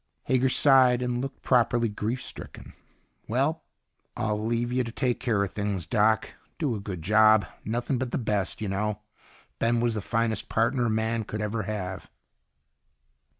[0.23, 2.73] Hager sighed and looked properly grief stricken.
[3.27, 3.61] "Well,
[4.17, 6.33] I'll leave you to take care of things, Doc.
[6.57, 9.03] Do a good job nothing but the best, you know.
[9.59, 12.09] Ben was the finest partner a man could ever have."